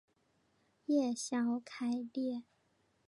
[0.87, 2.41] 叶鞘开裂。